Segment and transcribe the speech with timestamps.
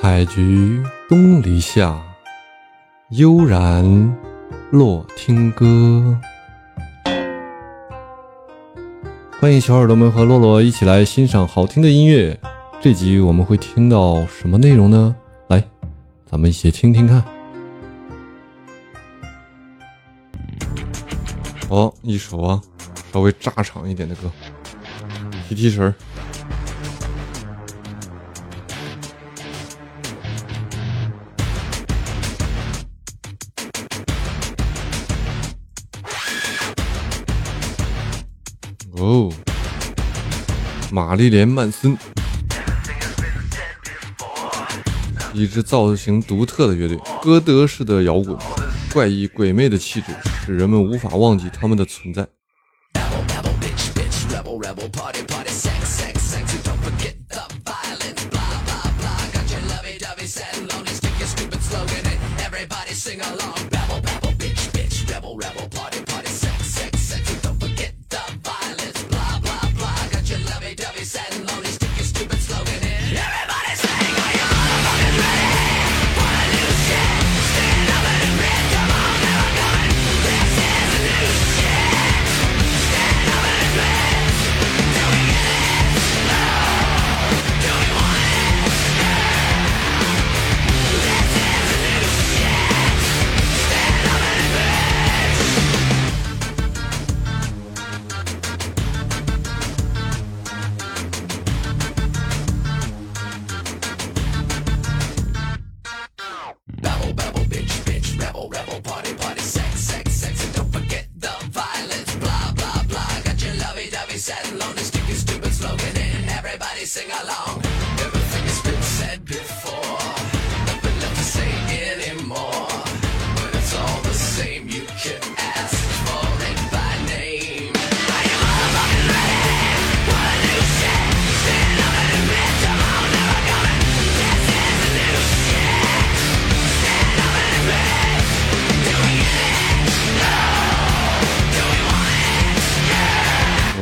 [0.00, 2.02] 采菊东篱下，
[3.10, 4.16] 悠然
[4.70, 6.18] 落听歌。
[9.38, 12.40] 欢迎小耳朵们和洛洛一起来欣赏好听的音乐。
[12.80, 15.14] 这集我们会听到什么内容呢？
[15.48, 15.62] 来，
[16.24, 17.22] 咱们一起听听看。
[21.68, 22.58] 哦，一首啊，
[23.12, 24.30] 稍微炸场一点的歌，
[25.46, 25.94] 提提神儿。
[39.10, 39.28] 哦，
[40.92, 41.98] 玛丽莲·曼森，
[45.32, 48.38] 一支造型独特的乐队，歌德式的摇滚，
[48.92, 50.12] 怪异鬼魅的气质，
[50.46, 52.24] 使人们无法忘记他们的存在。
[108.70, 109.09] Apple Party.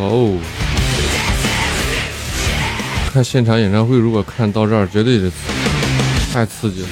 [0.00, 0.38] 哦，
[3.12, 5.32] 看现场演唱会，如果看到这儿，绝对是
[6.32, 6.88] 太刺激了。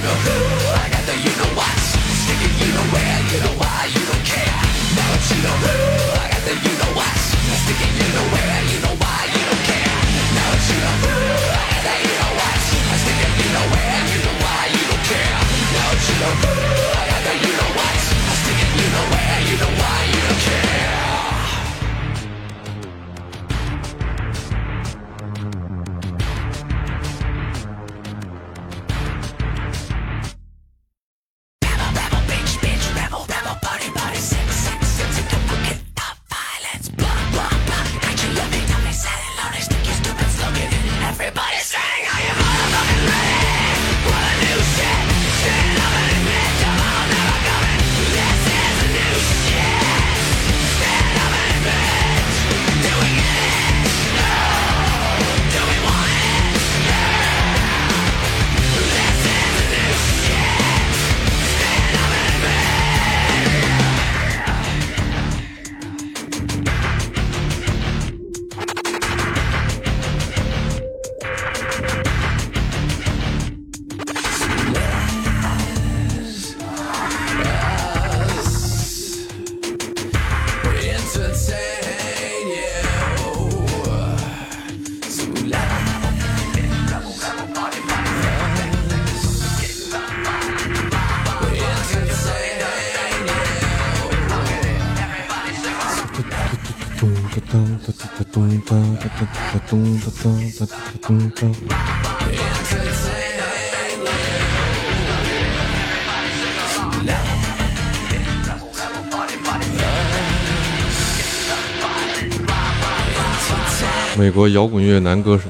[114.17, 115.45] 美国摇滚乐男歌手，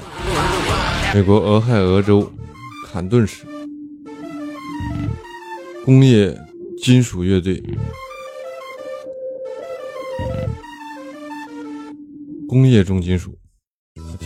[1.14, 2.32] 美国俄亥俄州
[2.90, 3.44] 坎顿市。
[5.84, 6.36] 工业
[6.82, 7.62] 金属乐队，
[12.48, 13.38] 工业重金属，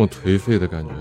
[0.00, 0.94] 这么颓废的感觉。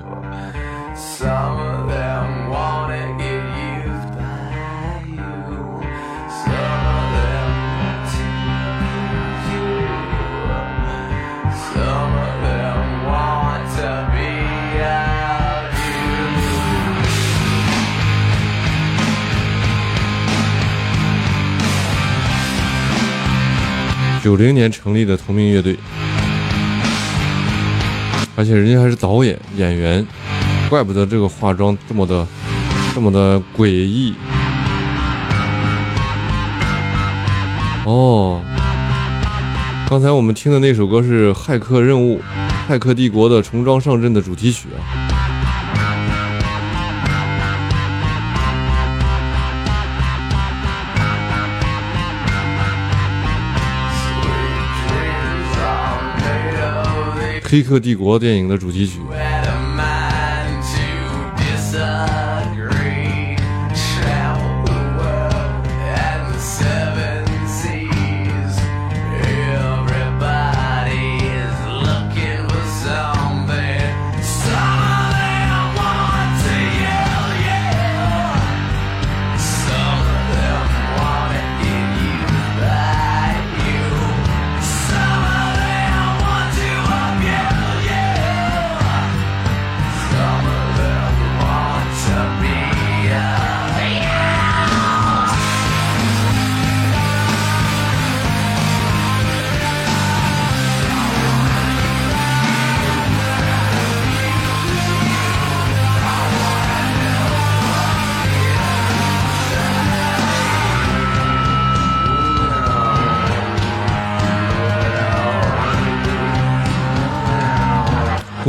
[24.22, 25.78] 九零年成立的同名乐队。
[28.40, 30.08] 而且人家还是导演、演员，
[30.70, 32.26] 怪不得这个化妆这么的、
[32.96, 34.14] 这么的诡异。
[37.84, 38.42] 哦，
[39.90, 42.22] 刚才我们听的那首歌是《骇客任务》，
[42.74, 45.09] 《骇客帝国》的重装上阵的主题曲啊。
[57.52, 59.00] 黑客帝国》电影的主题曲。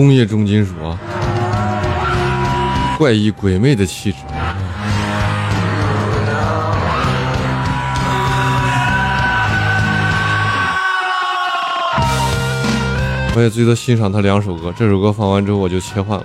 [0.00, 0.99] 工业重金属》啊，
[2.97, 4.17] 怪异鬼魅的气质。
[13.37, 16.25] 我也最多欣赏他两首歌，这首歌放完之后我就切换了。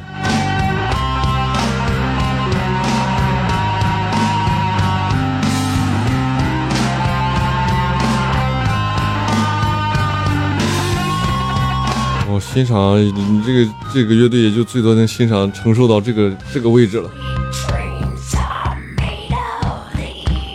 [12.56, 17.12] 欣赏你这个这个乐队，也就最多能欣赏承受到这个这个位置了。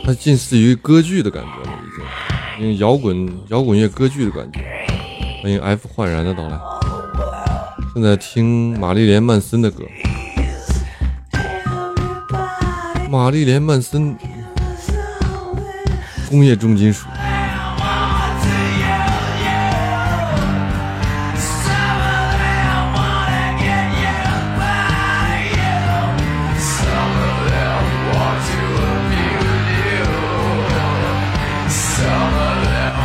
[0.03, 1.91] 它近似于歌剧的感觉了，已
[2.59, 4.61] 经，因为摇滚摇滚乐歌剧的感觉。
[5.43, 6.59] 欢迎 F 焕然的到来。
[7.93, 9.85] 正在听玛丽莲曼森的歌，
[13.11, 14.17] 玛丽莲曼森，
[16.31, 17.07] 工业重金属。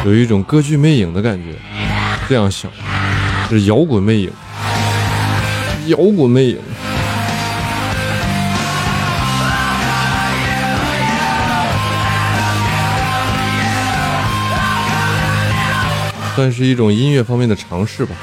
[0.05, 1.55] 有一种歌剧魅影的感觉。
[2.29, 2.71] 这样想，
[3.49, 4.31] 是摇滚魅影，
[5.87, 6.59] 摇滚魅影。
[16.35, 18.13] 算是一种音乐方面的尝试吧。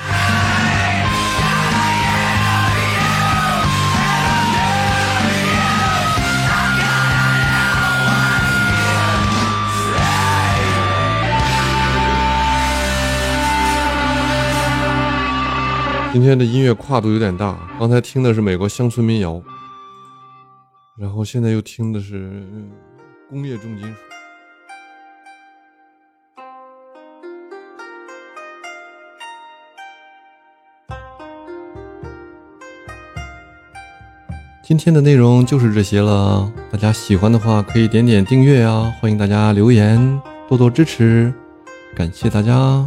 [16.13, 19.43] 今天的音乐跨度有点大，刚才听的是美国乡村民谣，
[20.99, 22.45] 然后现在又听的是
[23.31, 23.95] 工业重金属。
[34.63, 41.33] 今天的内容就是这些了，大家喜欢的话可以点点订阅啊，欢迎大家留言，多多支持，
[41.97, 42.87] 感谢大家。